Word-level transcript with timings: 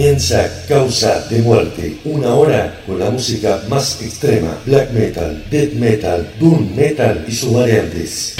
Comienza 0.00 0.64
Causa 0.66 1.26
de 1.28 1.42
Muerte, 1.42 1.98
una 2.06 2.34
hora 2.34 2.80
con 2.86 2.98
la 2.98 3.10
música 3.10 3.62
más 3.68 4.00
extrema, 4.00 4.56
black 4.64 4.92
metal, 4.92 5.44
death 5.50 5.74
metal, 5.74 6.26
doom 6.40 6.74
metal 6.74 7.22
y 7.28 7.32
sus 7.32 7.52
variantes. 7.52 8.34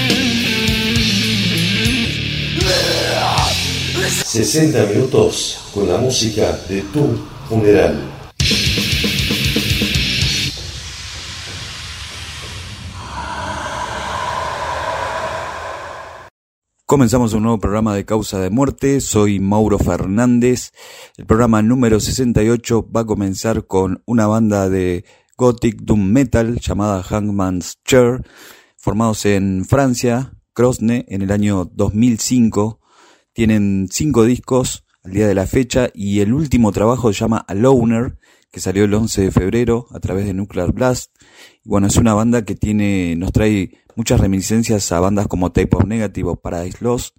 60 4.25 4.85
minutos 4.87 5.59
con 5.71 5.87
la 5.87 5.97
música 5.97 6.57
de 6.67 6.81
tu 6.91 7.19
funeral. 7.47 8.10
Comenzamos 16.91 17.31
un 17.31 17.43
nuevo 17.43 17.57
programa 17.57 17.95
de 17.95 18.03
Causa 18.03 18.37
de 18.41 18.49
Muerte. 18.49 18.99
Soy 18.99 19.39
Mauro 19.39 19.79
Fernández. 19.79 20.73
El 21.15 21.25
programa 21.25 21.61
número 21.61 22.01
68 22.01 22.89
va 22.93 22.99
a 22.99 23.05
comenzar 23.05 23.65
con 23.65 24.03
una 24.05 24.27
banda 24.27 24.67
de 24.67 25.05
Gothic 25.37 25.83
Doom 25.83 26.11
Metal 26.11 26.59
llamada 26.59 27.01
Hangman's 27.01 27.79
Chair, 27.85 28.25
formados 28.75 29.25
en 29.25 29.63
Francia, 29.63 30.33
Crosne, 30.51 31.05
en 31.07 31.21
el 31.21 31.31
año 31.31 31.63
2005. 31.63 32.81
Tienen 33.31 33.87
cinco 33.89 34.25
discos 34.25 34.83
al 35.05 35.13
día 35.13 35.29
de 35.29 35.35
la 35.35 35.47
fecha 35.47 35.91
y 35.93 36.19
el 36.19 36.33
último 36.33 36.73
trabajo 36.73 37.13
se 37.13 37.21
llama 37.21 37.37
Aloner, 37.37 38.17
que 38.51 38.59
salió 38.59 38.83
el 38.83 38.93
11 38.93 39.21
de 39.21 39.31
febrero 39.31 39.87
a 39.91 40.01
través 40.01 40.25
de 40.25 40.33
Nuclear 40.33 40.73
Blast. 40.73 41.15
Y 41.63 41.69
bueno, 41.69 41.87
es 41.87 41.95
una 41.95 42.13
banda 42.13 42.43
que 42.43 42.55
tiene, 42.55 43.15
nos 43.15 43.31
trae 43.31 43.80
muchas 43.95 44.19
reminiscencias 44.19 44.91
a 44.91 44.99
bandas 44.99 45.27
como 45.27 45.51
Type 45.51 45.75
of 45.75 45.85
Negative 45.85 46.29
o 46.29 46.35
Paradise 46.35 46.77
Lost, 46.81 47.15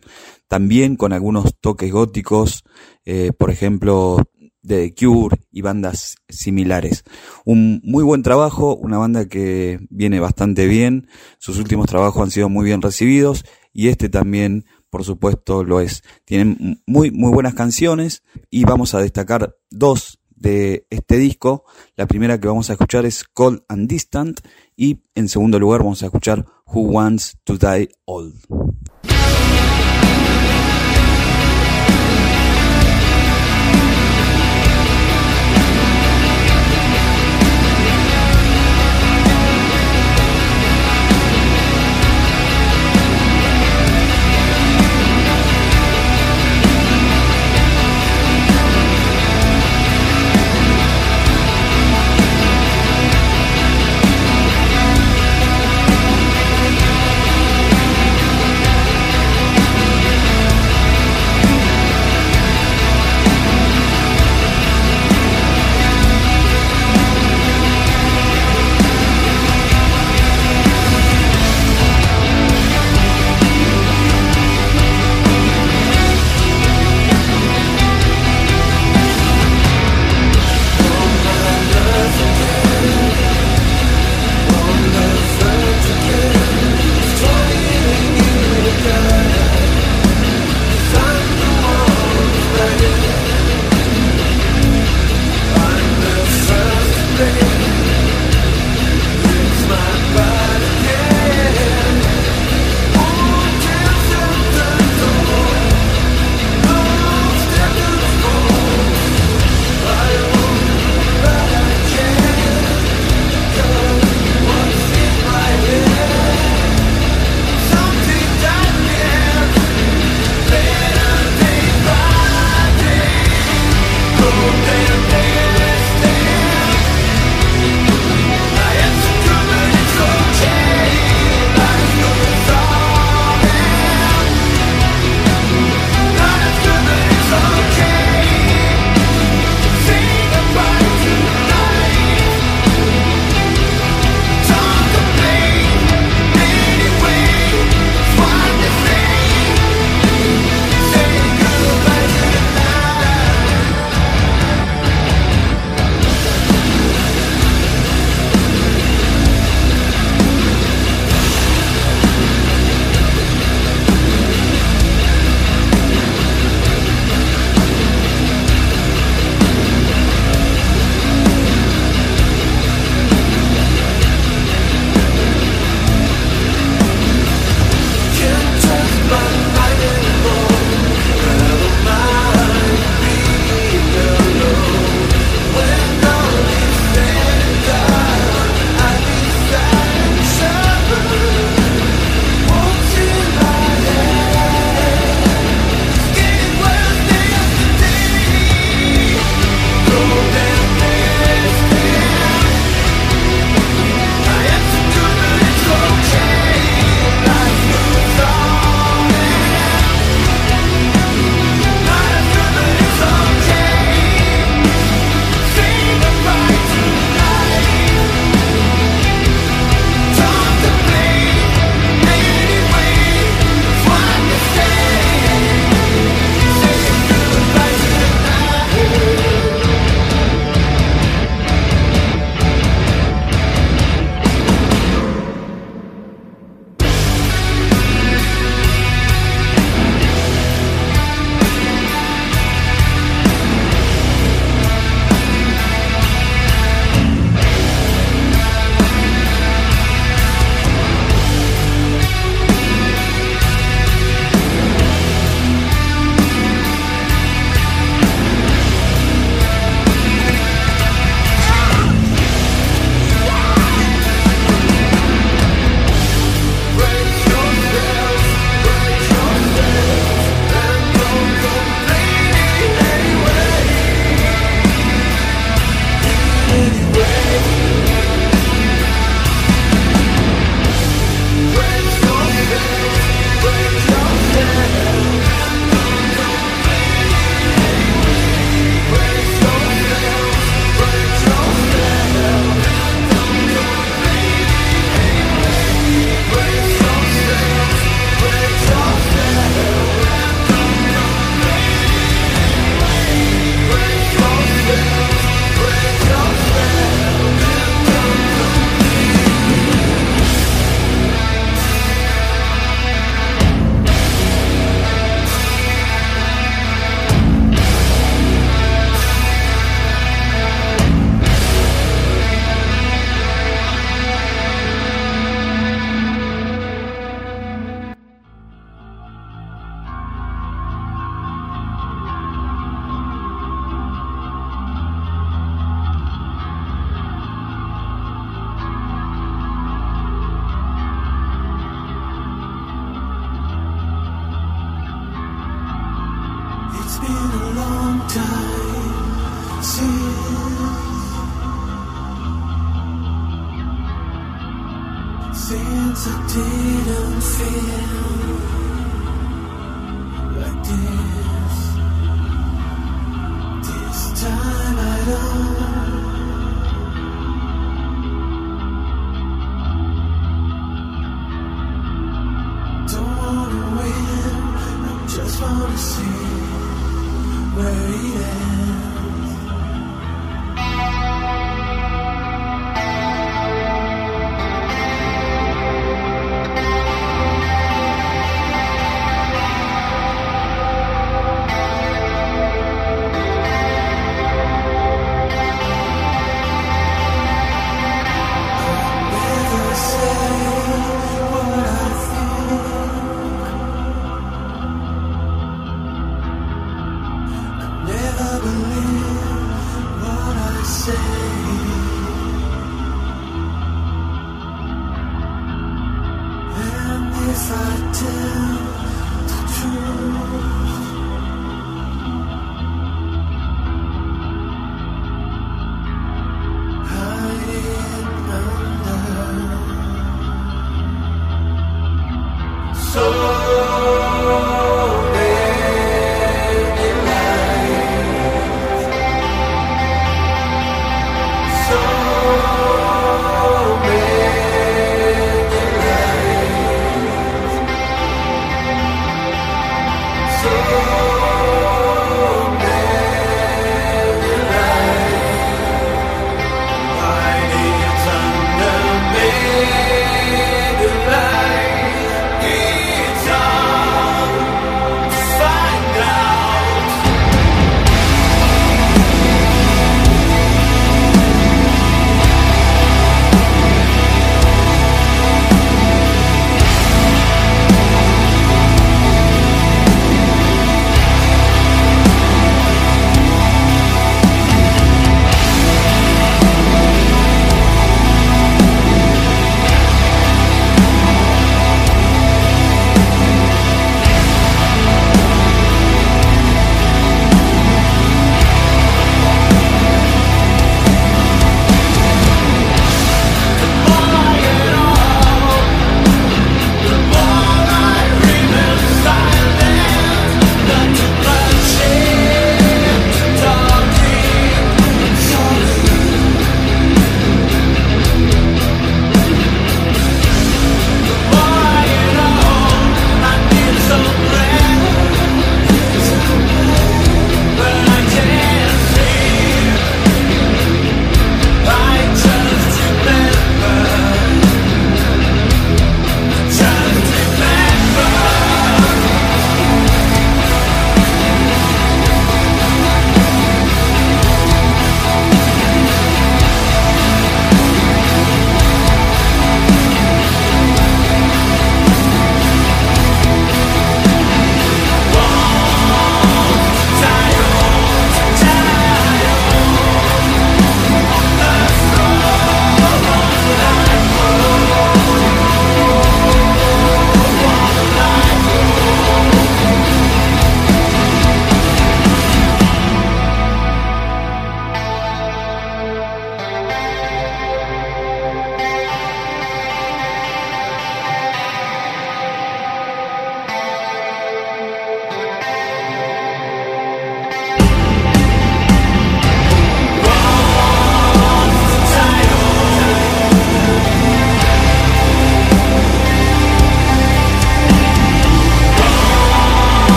también 0.48 0.96
con 0.96 1.12
algunos 1.12 1.58
toques 1.60 1.90
góticos, 1.90 2.64
eh, 3.04 3.32
por 3.36 3.50
ejemplo, 3.50 4.18
de 4.62 4.90
The 4.90 4.94
Cure 4.94 5.36
y 5.50 5.60
bandas 5.60 6.16
similares. 6.28 7.04
Un 7.44 7.80
muy 7.84 8.04
buen 8.04 8.22
trabajo, 8.22 8.76
una 8.76 8.98
banda 8.98 9.26
que 9.26 9.80
viene 9.90 10.20
bastante 10.20 10.66
bien, 10.66 11.08
sus 11.38 11.58
últimos 11.58 11.86
trabajos 11.86 12.22
han 12.22 12.30
sido 12.30 12.48
muy 12.48 12.64
bien 12.64 12.80
recibidos 12.80 13.44
y 13.72 13.88
este 13.88 14.08
también 14.08 14.64
por 14.92 15.04
supuesto 15.04 15.64
lo 15.64 15.80
es. 15.80 16.02
Tienen 16.26 16.82
muy, 16.86 17.10
muy 17.10 17.32
buenas 17.32 17.54
canciones 17.54 18.22
y 18.50 18.64
vamos 18.64 18.94
a 18.94 19.00
destacar 19.00 19.56
dos 19.70 20.20
de 20.28 20.86
este 20.90 21.16
disco. 21.16 21.64
La 21.96 22.06
primera 22.06 22.38
que 22.38 22.48
vamos 22.48 22.68
a 22.68 22.74
escuchar 22.74 23.06
es 23.06 23.24
Cold 23.24 23.62
and 23.68 23.88
Distant 23.88 24.40
y 24.76 25.00
en 25.14 25.28
segundo 25.28 25.58
lugar 25.58 25.80
vamos 25.80 26.02
a 26.02 26.06
escuchar 26.06 26.46
Who 26.66 26.82
Wants 26.82 27.38
to 27.44 27.56
Die 27.56 27.88
Old. 28.04 28.34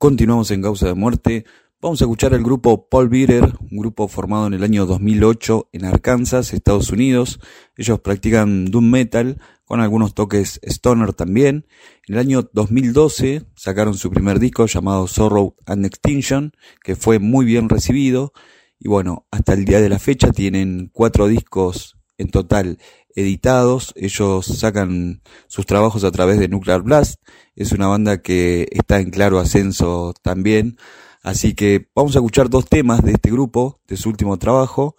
Continuamos 0.00 0.50
en 0.50 0.62
Causa 0.62 0.86
de 0.86 0.94
Muerte. 0.94 1.44
Vamos 1.82 2.00
a 2.00 2.04
escuchar 2.04 2.32
al 2.32 2.42
grupo 2.42 2.88
Paul 2.88 3.10
Beater, 3.10 3.52
un 3.70 3.76
grupo 3.76 4.08
formado 4.08 4.46
en 4.46 4.54
el 4.54 4.64
año 4.64 4.86
2008 4.86 5.68
en 5.72 5.84
Arkansas, 5.84 6.54
Estados 6.54 6.88
Unidos. 6.88 7.38
Ellos 7.76 8.00
practican 8.00 8.64
doom 8.64 8.88
metal 8.88 9.42
con 9.66 9.82
algunos 9.82 10.14
toques 10.14 10.58
stoner 10.62 11.12
también. 11.12 11.66
En 12.08 12.14
el 12.14 12.18
año 12.18 12.48
2012 12.50 13.42
sacaron 13.56 13.92
su 13.92 14.08
primer 14.08 14.38
disco 14.38 14.64
llamado 14.64 15.06
Sorrow 15.06 15.54
and 15.66 15.84
Extinction, 15.84 16.54
que 16.82 16.96
fue 16.96 17.18
muy 17.18 17.44
bien 17.44 17.68
recibido. 17.68 18.32
Y 18.78 18.88
bueno, 18.88 19.26
hasta 19.30 19.52
el 19.52 19.66
día 19.66 19.82
de 19.82 19.90
la 19.90 19.98
fecha 19.98 20.32
tienen 20.32 20.88
cuatro 20.94 21.28
discos 21.28 21.98
en 22.16 22.30
total 22.30 22.78
editados. 23.14 23.92
Ellos 23.96 24.46
sacan 24.46 25.22
sus 25.46 25.66
trabajos 25.66 26.04
a 26.04 26.10
través 26.10 26.38
de 26.38 26.48
Nuclear 26.48 26.82
Blast. 26.82 27.20
Es 27.54 27.72
una 27.72 27.86
banda 27.86 28.22
que 28.22 28.68
está 28.70 29.00
en 29.00 29.10
claro 29.10 29.38
ascenso 29.38 30.14
también. 30.22 30.76
Así 31.22 31.54
que 31.54 31.88
vamos 31.94 32.16
a 32.16 32.20
escuchar 32.20 32.48
dos 32.48 32.66
temas 32.66 33.02
de 33.02 33.12
este 33.12 33.30
grupo, 33.30 33.80
de 33.86 33.96
su 33.96 34.08
último 34.08 34.38
trabajo, 34.38 34.96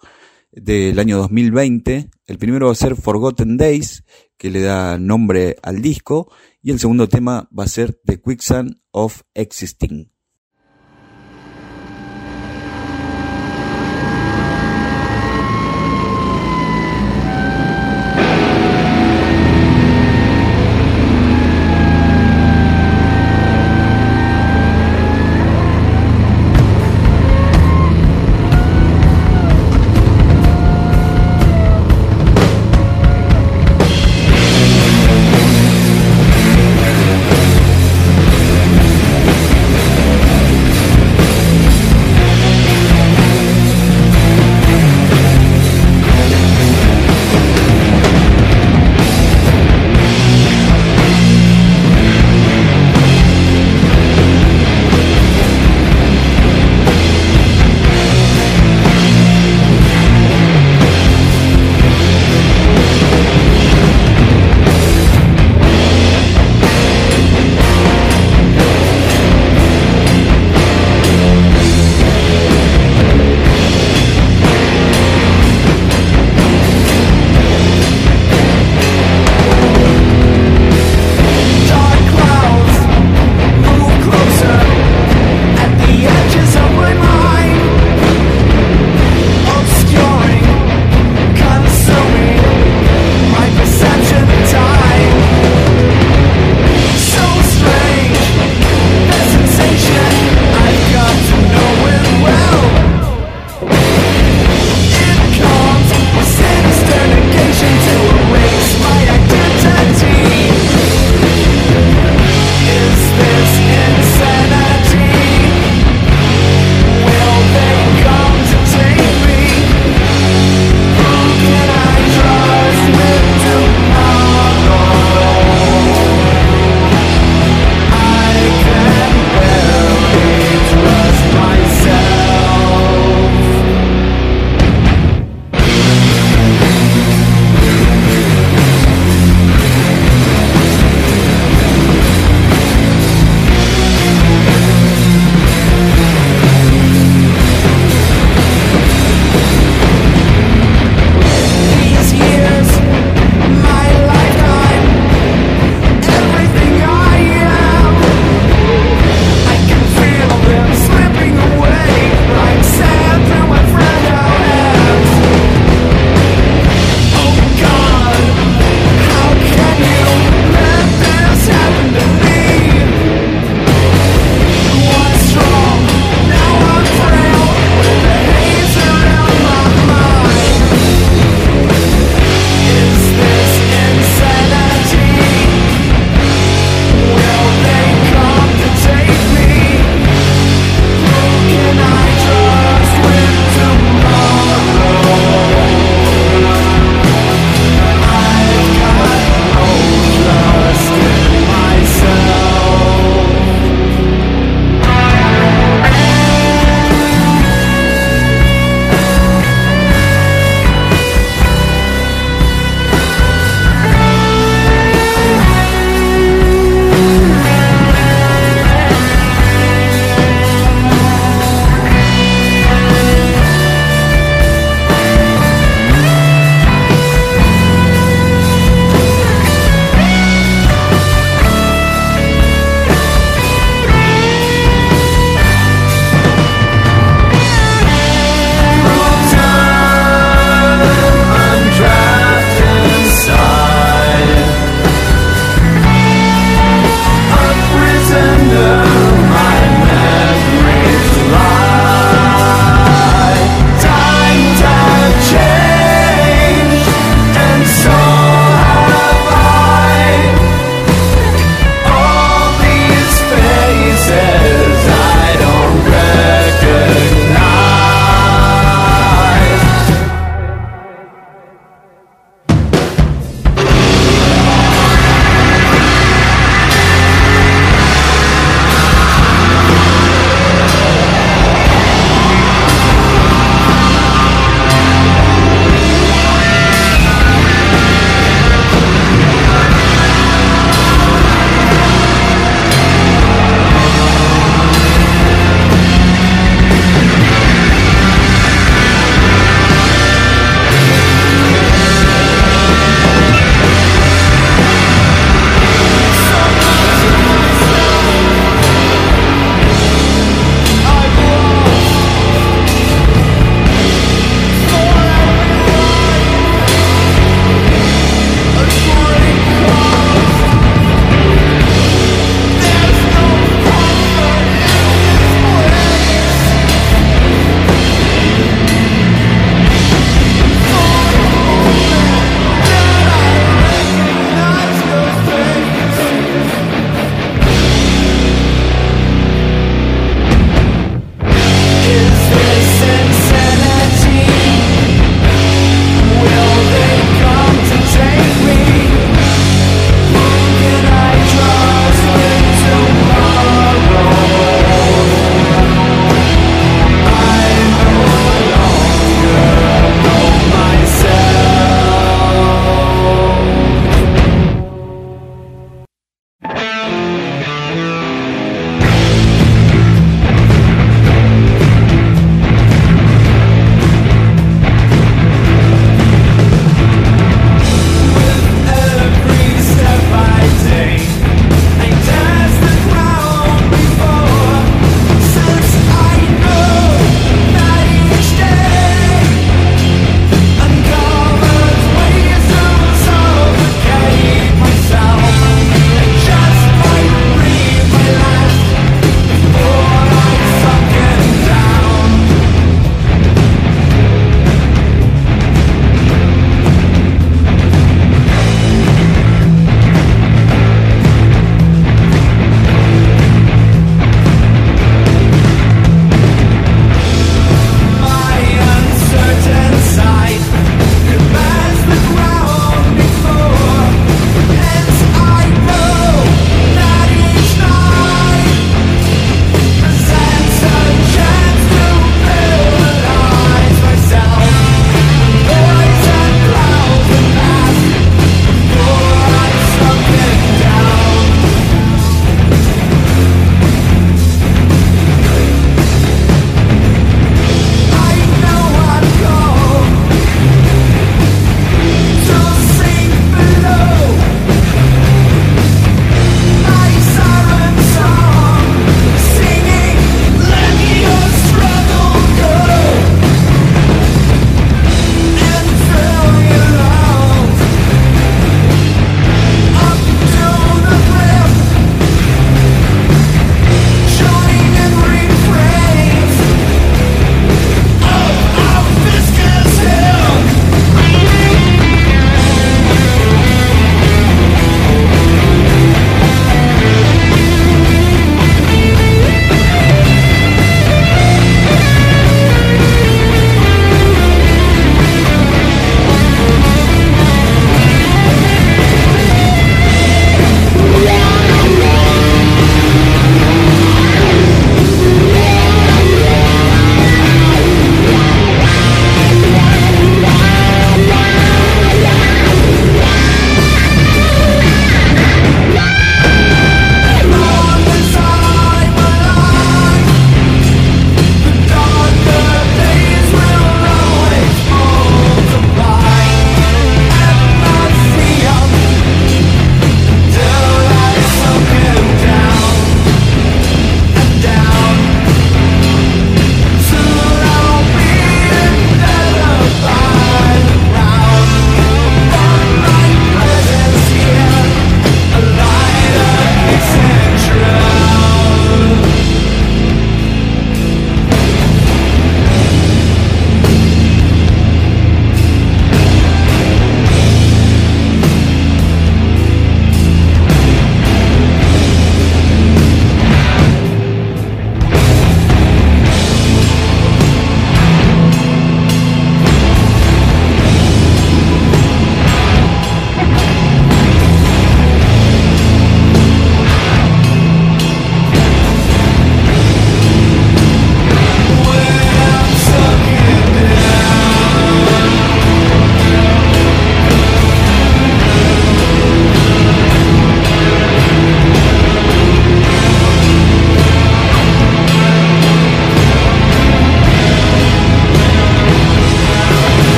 del 0.52 0.98
año 0.98 1.18
2020. 1.18 2.10
El 2.26 2.38
primero 2.38 2.66
va 2.66 2.72
a 2.72 2.76
ser 2.76 2.94
Forgotten 2.94 3.56
Days, 3.56 4.04
que 4.36 4.50
le 4.50 4.60
da 4.60 4.98
nombre 4.98 5.56
al 5.62 5.82
disco, 5.82 6.32
y 6.62 6.70
el 6.70 6.78
segundo 6.78 7.08
tema 7.08 7.48
va 7.58 7.64
a 7.64 7.68
ser 7.68 8.00
The 8.04 8.20
Quicksand 8.20 8.78
of 8.92 9.22
Existing. 9.34 10.11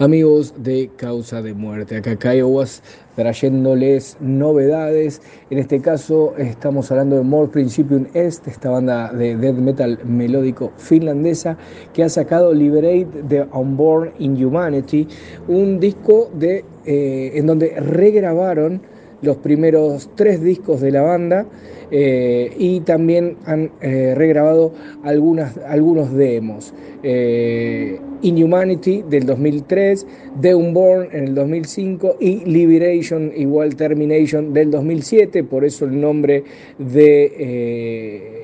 Amigos 0.00 0.54
de 0.56 0.90
Causa 0.96 1.42
de 1.42 1.52
Muerte. 1.52 1.98
Acá 1.98 2.16
Kiowas 2.16 2.82
trayéndoles 3.16 4.16
novedades. 4.20 5.20
En 5.50 5.58
este 5.58 5.80
caso 5.80 6.34
estamos 6.38 6.90
hablando 6.90 7.16
de 7.16 7.22
More 7.22 7.48
Principium 7.48 8.06
Est, 8.14 8.48
esta 8.48 8.70
banda 8.70 9.12
de 9.12 9.36
death 9.36 9.56
metal 9.56 9.98
melódico 10.04 10.72
finlandesa 10.78 11.58
que 11.92 12.02
ha 12.02 12.08
sacado 12.08 12.54
Liberate 12.54 13.08
the 13.28 13.46
Unborn 13.52 14.12
in 14.18 14.42
Humanity, 14.42 15.06
un 15.48 15.78
disco 15.78 16.30
de, 16.32 16.64
eh, 16.86 17.32
en 17.34 17.46
donde 17.46 17.78
regrabaron 17.78 18.80
los 19.22 19.36
primeros 19.38 20.10
tres 20.14 20.42
discos 20.42 20.80
de 20.80 20.90
la 20.90 21.02
banda 21.02 21.46
eh, 21.90 22.52
y 22.56 22.80
también 22.80 23.36
han 23.46 23.70
eh, 23.80 24.14
regrabado 24.16 24.72
algunas, 25.02 25.56
algunos 25.58 26.12
demos. 26.14 26.72
Eh, 27.02 27.98
Inhumanity 28.22 29.02
del 29.08 29.24
2003, 29.24 30.06
The 30.40 30.54
Unborn 30.54 31.08
en 31.12 31.24
el 31.28 31.34
2005 31.34 32.16
y 32.20 32.44
Liberation 32.44 33.32
igual 33.34 33.74
Termination 33.76 34.52
del 34.52 34.70
2007, 34.70 35.42
por 35.44 35.64
eso 35.64 35.86
el 35.86 36.00
nombre 36.00 36.44
de 36.78 38.39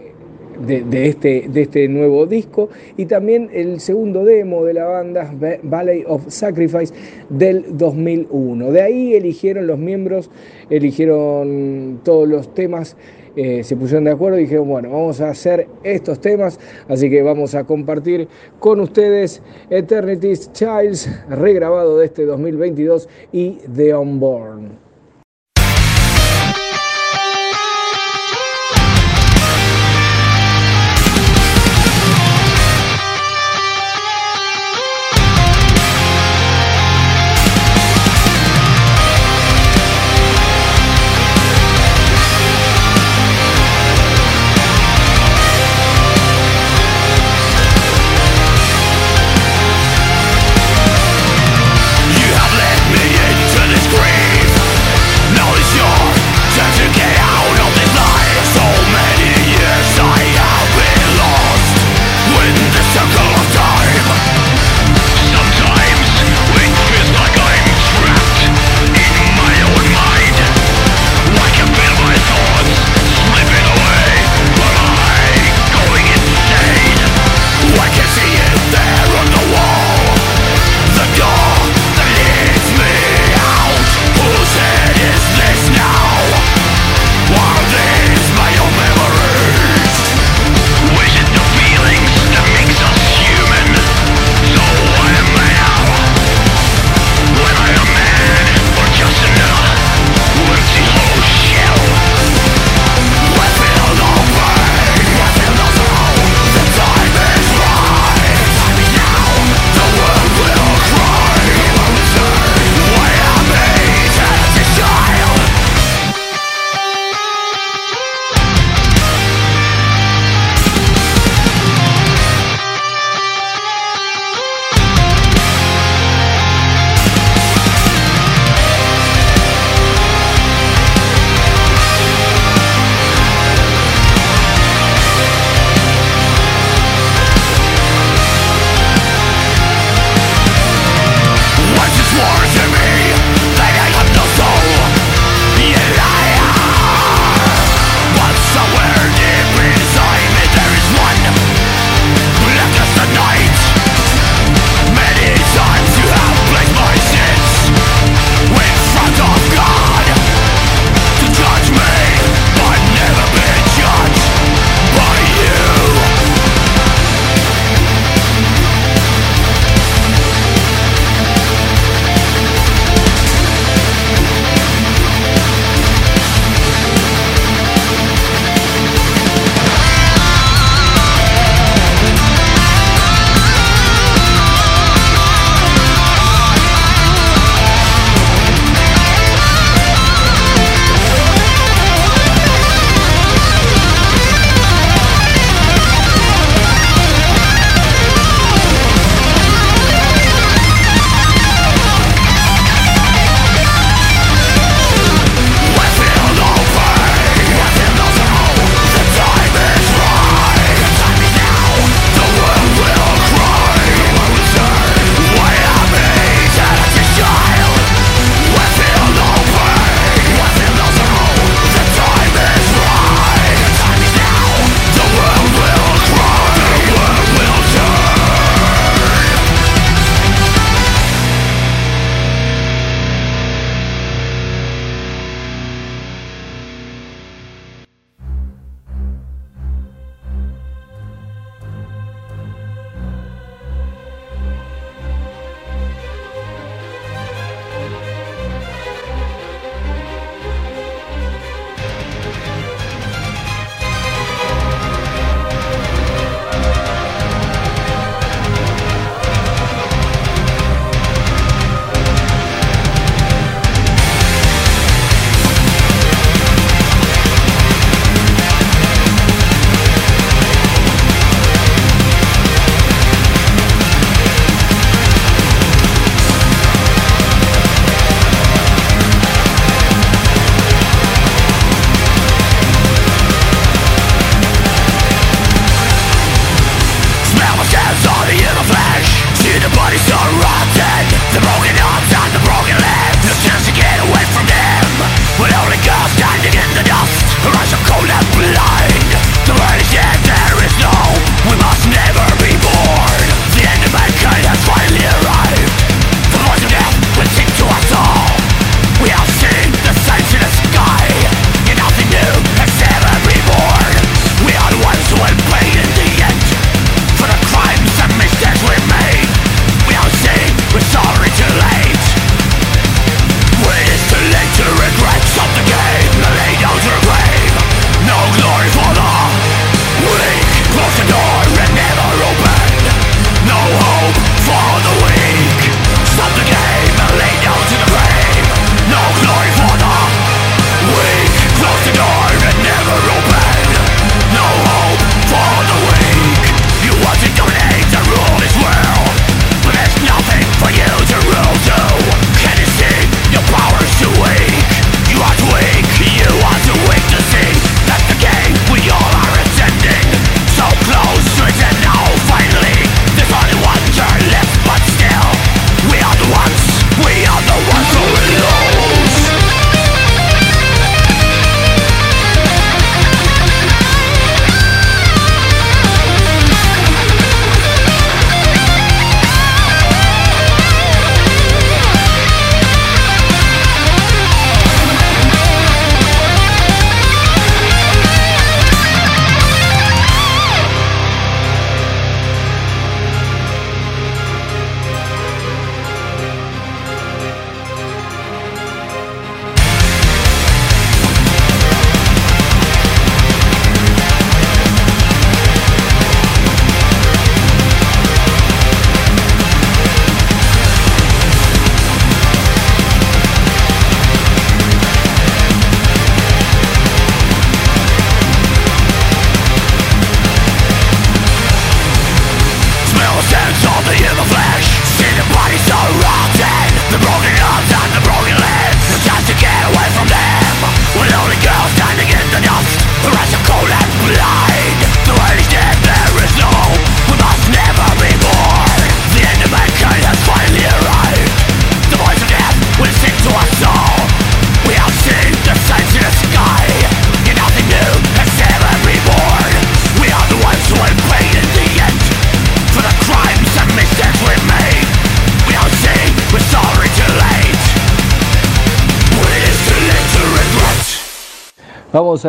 de, 0.61 1.07
este, 1.07 1.47
de 1.49 1.63
este 1.63 1.89
nuevo 1.89 2.27
disco 2.27 2.69
y 2.97 3.07
también 3.07 3.51
el 3.53 3.81
segundo 3.81 4.25
demo 4.25 4.65
de 4.65 4.75
la 4.75 4.85
banda 4.85 5.33
Valley 5.63 6.05
of 6.07 6.25
Sacrifice 6.29 6.93
del 7.29 7.77
2001. 7.77 8.73
De 8.73 8.83
ahí 8.83 9.15
eligieron 9.15 9.67
los 9.67 9.79
miembros, 9.79 10.31
eligieron 10.71 12.01
todos 12.03 12.29
los 12.29 12.55
temas. 12.55 12.97
Eh, 13.37 13.65
se 13.65 13.77
pusieron 13.77 14.05
de 14.05 14.13
acuerdo 14.13 14.39
y 14.39 14.43
dijeron, 14.43 14.67
bueno, 14.67 14.91
vamos 14.91 15.21
a 15.21 15.29
hacer 15.29 15.69
estos 15.83 16.21
temas, 16.23 16.59
así 16.89 17.11
que 17.11 17.21
vamos 17.21 17.55
a 17.55 17.65
compartir 17.65 18.29
con 18.59 18.81
ustedes 18.81 19.43
Eternity's 19.69 20.51
Childs, 20.55 21.11
regrabado 21.29 21.99
de 21.99 22.07
este 22.07 22.25
2022 22.25 23.11
y 23.33 23.59
The 23.75 23.95
Unborn. 23.95 24.86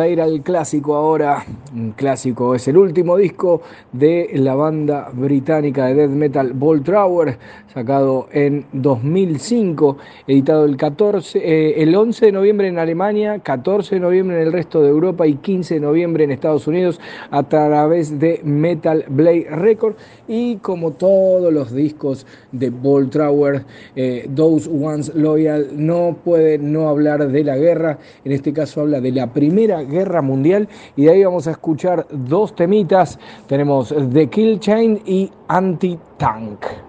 A 0.02 0.08
ir 0.08 0.20
al 0.20 0.42
clásico 0.42 0.94
ahora. 0.94 1.44
Un 1.74 1.92
clásico 1.92 2.54
es 2.54 2.68
el 2.68 2.76
último 2.76 3.16
disco 3.16 3.62
de 3.92 4.30
la 4.34 4.54
banda 4.54 5.10
británica 5.12 5.86
de 5.86 5.94
death 5.94 6.10
metal 6.10 6.54
Tower, 6.84 7.38
sacado 7.72 8.28
en 8.32 8.66
2005, 8.72 9.96
editado 10.26 10.64
el 10.64 10.76
14, 10.76 11.38
eh, 11.38 11.82
el 11.82 11.94
11 11.94 12.26
de 12.26 12.32
noviembre 12.32 12.68
en 12.68 12.78
Alemania, 12.78 13.38
14 13.40 13.96
de 13.96 14.00
noviembre 14.00 14.40
en 14.40 14.46
el 14.48 14.52
resto 14.52 14.82
de 14.82 14.88
Europa 14.88 15.26
y 15.26 15.34
15 15.34 15.74
de 15.74 15.80
noviembre 15.80 16.24
en 16.24 16.30
Estados 16.30 16.66
Unidos 16.66 17.00
a 17.30 17.42
través 17.42 18.18
de 18.18 18.40
Metal 18.44 19.04
Blade 19.08 19.46
Record 19.50 19.94
y 20.26 20.56
como 20.56 20.92
todos 20.92 21.52
los 21.52 21.74
discos 21.74 22.26
de 22.52 22.70
Bolt 22.70 23.16
eh, 23.96 24.28
Those 24.34 24.68
Ones 24.70 25.14
Loyal 25.14 25.68
no 25.72 26.16
puede 26.24 26.58
no 26.58 26.88
hablar 26.88 27.28
de 27.28 27.44
la 27.44 27.56
guerra, 27.56 27.98
en 28.24 28.32
este 28.32 28.52
caso 28.52 28.82
habla 28.82 29.00
de 29.00 29.12
la 29.12 29.32
Primera 29.32 29.82
Guerra 29.88 30.22
Mundial 30.22 30.68
y 30.96 31.04
de 31.04 31.10
ahí 31.10 31.24
vamos 31.24 31.46
a 31.46 31.52
escuchar 31.52 32.06
dos 32.10 32.54
temitas, 32.54 33.18
tenemos 33.46 33.94
The 34.12 34.28
Kill 34.28 34.60
Chain 34.60 35.02
y 35.04 35.30
Anti-Tank. 35.48 36.87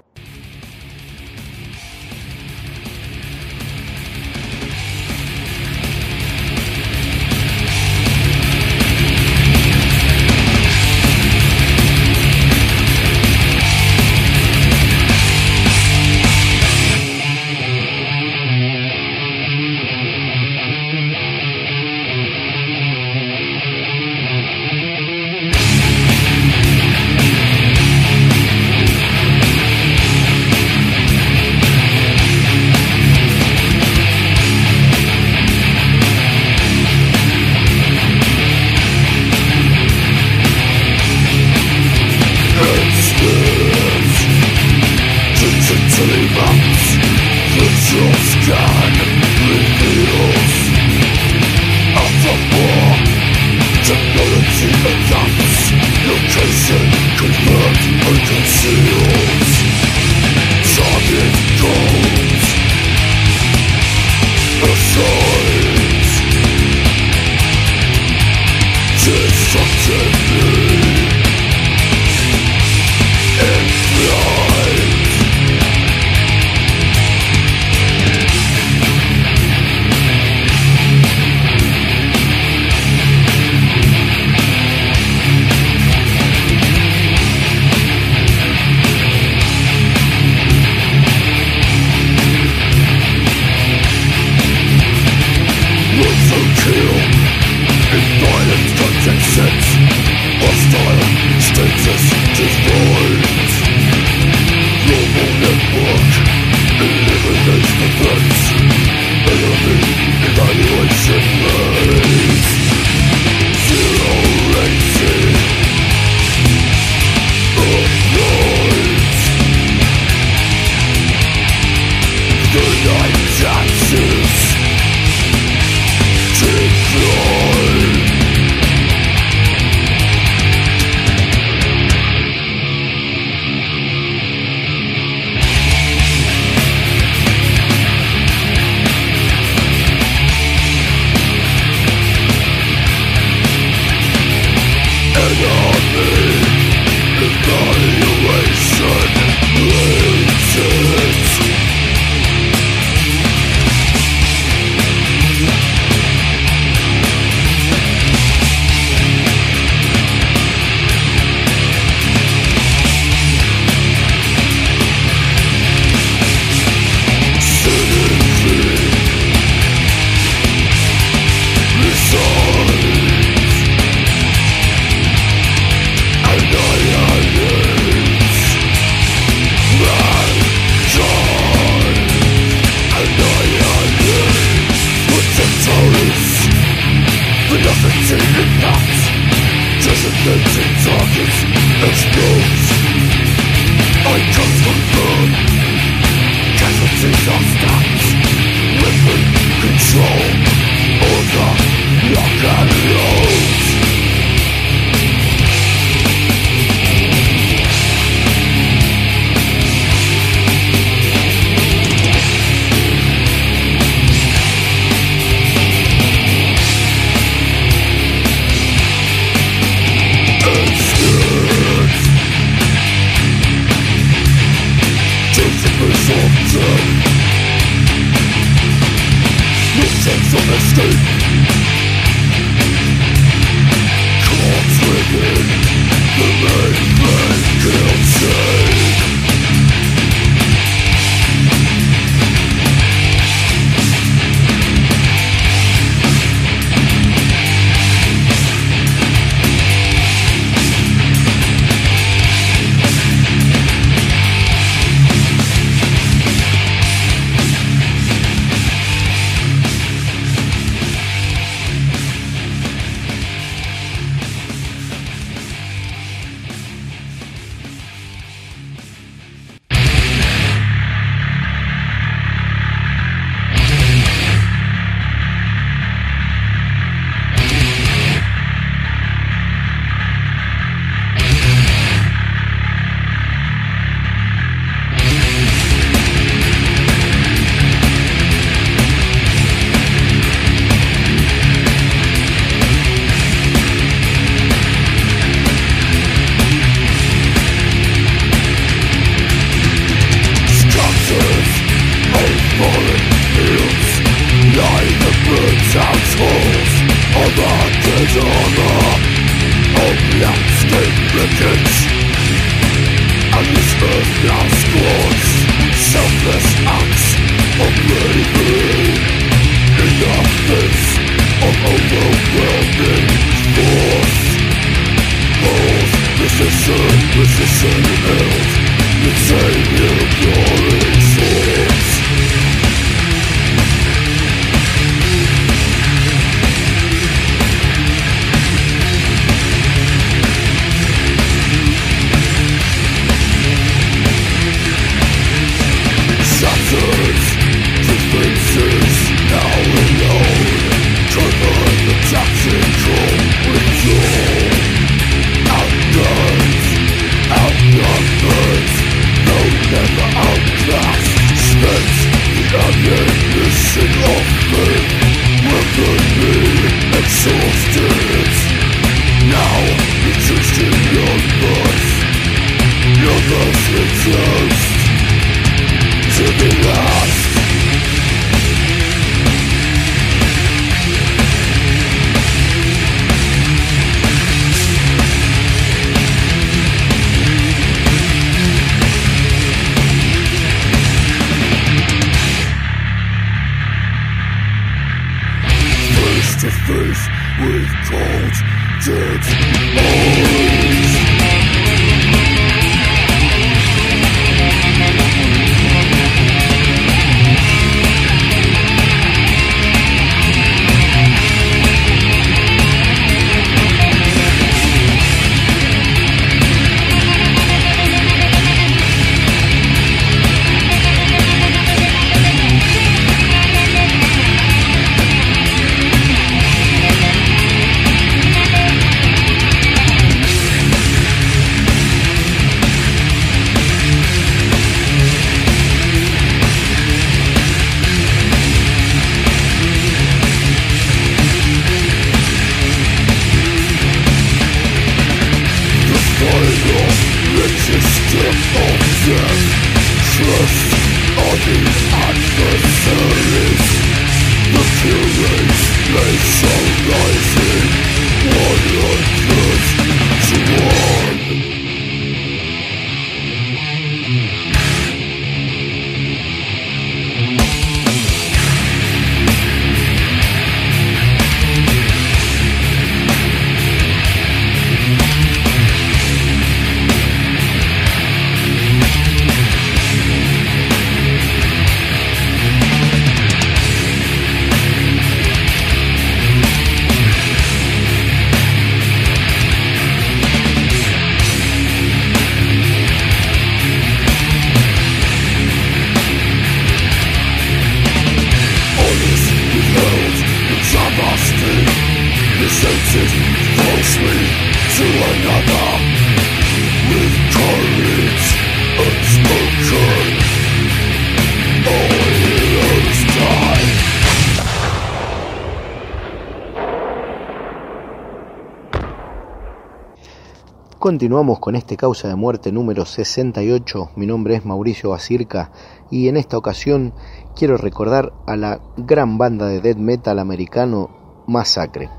Continuamos 520.89 521.37
con 521.37 521.55
este 521.55 521.77
causa 521.77 522.07
de 522.07 522.15
muerte 522.15 522.51
número 522.51 522.83
68. 522.83 523.91
Mi 523.95 524.07
nombre 524.07 524.33
es 524.33 524.43
Mauricio 524.43 524.89
Basirca 524.89 525.51
y 525.91 526.07
en 526.07 526.17
esta 526.17 526.35
ocasión 526.35 526.95
quiero 527.35 527.57
recordar 527.57 528.11
a 528.25 528.35
la 528.35 528.59
gran 528.75 529.19
banda 529.19 529.45
de 529.45 529.61
death 529.61 529.77
metal 529.77 530.17
americano 530.17 530.89
Massacre. 531.27 531.91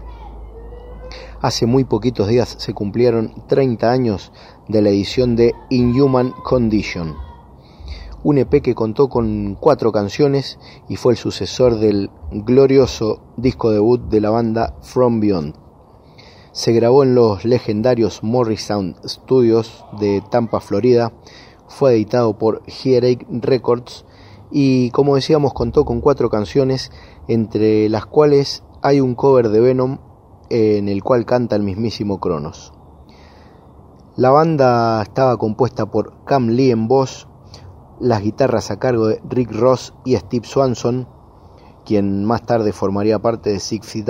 Hace 1.41 1.66
muy 1.66 1.84
poquitos 1.84 2.26
días 2.26 2.57
se 2.59 2.74
cumplieron 2.74 3.32
30 3.47 3.88
años 3.88 4.32
de 4.66 4.82
la 4.82 4.88
edición 4.88 5.36
de 5.36 5.55
Inhuman 5.68 6.32
Condition, 6.43 7.14
un 8.24 8.38
EP 8.38 8.61
que 8.61 8.74
contó 8.74 9.09
con 9.09 9.55
cuatro 9.55 9.93
canciones 9.93 10.59
y 10.88 10.97
fue 10.97 11.12
el 11.12 11.16
sucesor 11.16 11.78
del 11.78 12.11
glorioso 12.32 13.22
disco 13.36 13.70
debut 13.70 14.01
de 14.11 14.20
la 14.20 14.30
banda 14.30 14.74
From 14.82 15.20
Beyond 15.20 15.69
se 16.53 16.72
grabó 16.72 17.03
en 17.03 17.14
los 17.14 17.44
legendarios 17.44 18.22
Morrisound 18.22 18.96
Studios 19.07 19.84
de 19.98 20.22
Tampa, 20.30 20.61
Florida. 20.61 21.12
Fue 21.68 21.94
editado 21.94 22.36
por 22.38 22.62
Headache 22.66 23.26
Records 23.30 24.05
y 24.51 24.90
como 24.90 25.14
decíamos 25.14 25.55
contó 25.55 25.84
con 25.84 26.01
cuatro 26.01 26.28
canciones 26.28 26.90
entre 27.28 27.88
las 27.88 28.07
cuales 28.07 28.64
hay 28.82 29.01
un 29.01 29.14
cover 29.14 29.51
de 29.51 29.61
Venom 29.61 29.98
en 30.48 30.88
el 30.88 31.05
cual 31.05 31.24
canta 31.24 31.55
el 31.55 31.62
mismísimo 31.62 32.18
Cronos. 32.18 32.72
La 34.16 34.30
banda 34.30 35.01
estaba 35.03 35.36
compuesta 35.36 35.86
por 35.86 36.24
Cam 36.24 36.48
Lee 36.48 36.72
en 36.72 36.88
voz, 36.88 37.28
las 38.01 38.22
guitarras 38.22 38.70
a 38.72 38.78
cargo 38.78 39.07
de 39.07 39.22
Rick 39.28 39.53
Ross 39.53 39.94
y 40.05 40.16
Steve 40.16 40.46
Swanson, 40.46 41.09
quien 41.84 42.24
más 42.24 42.44
tarde 42.44 42.72
formaría 42.72 43.20
parte 43.20 43.51
de 43.51 43.61
Six 43.61 43.86
Feet 43.86 44.09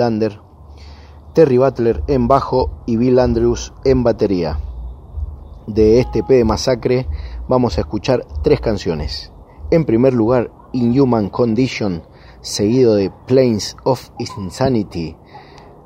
Terry 1.33 1.57
Butler 1.57 2.03
en 2.07 2.27
bajo 2.27 2.83
y 2.85 2.97
Bill 2.97 3.19
Andrews 3.19 3.73
en 3.85 4.03
batería. 4.03 4.59
De 5.65 5.99
este 5.99 6.23
P 6.23 6.35
de 6.35 6.43
Masacre 6.43 7.07
vamos 7.47 7.77
a 7.77 7.81
escuchar 7.81 8.25
tres 8.43 8.59
canciones. 8.59 9.31
En 9.69 9.85
primer 9.85 10.13
lugar, 10.13 10.51
Inhuman 10.73 11.29
Condition, 11.29 12.03
seguido 12.41 12.95
de 12.95 13.11
Planes 13.27 13.77
of 13.83 14.09
Insanity, 14.19 15.15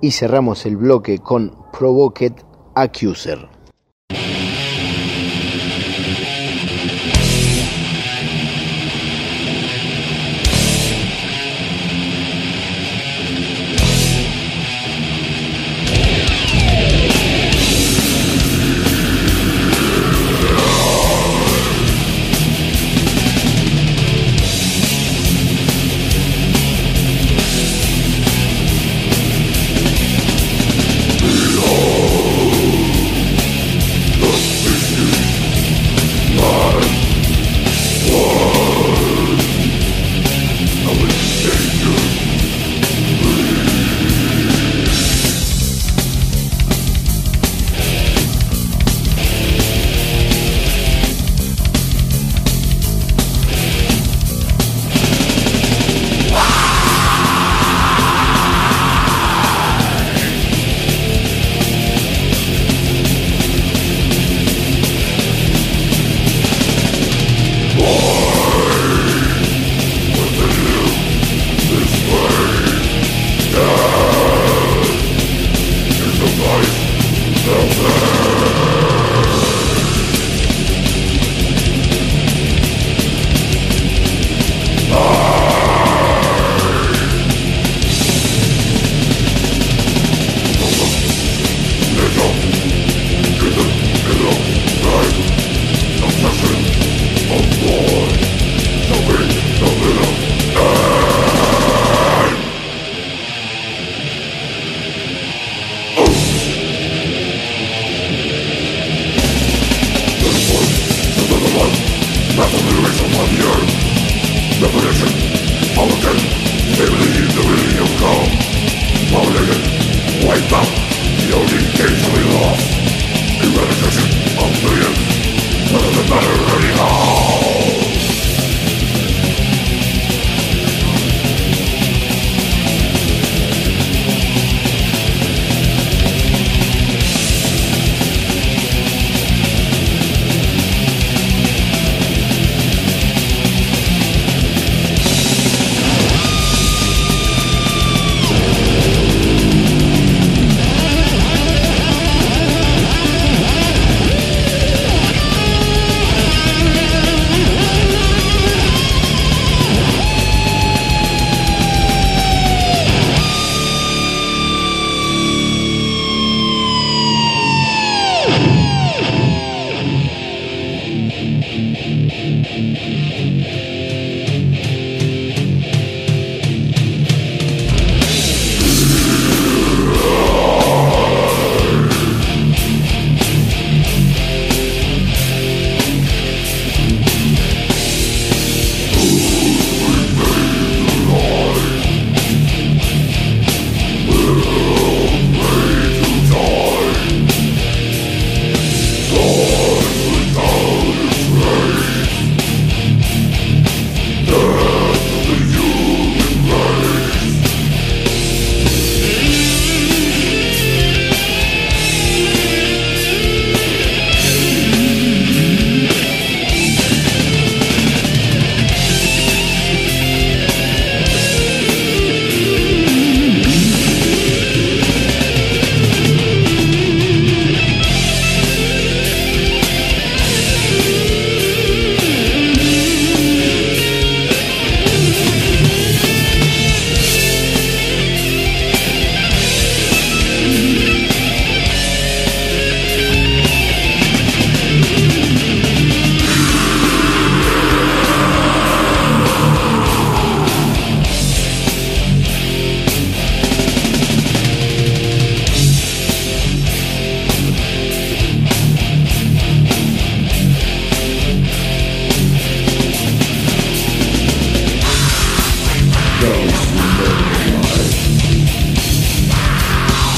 y 0.01 0.11
cerramos 0.11 0.65
el 0.65 0.77
bloque 0.77 1.19
con 1.19 1.55
Provoked 1.71 2.33
Accuser. 2.73 3.47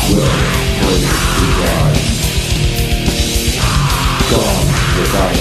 will 0.10 0.24
bring 0.82 1.04
to 1.38 1.46
die. 1.60 1.98
Gone 4.30 4.68
without 5.00 5.34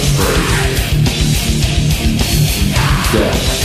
a 3.53 3.56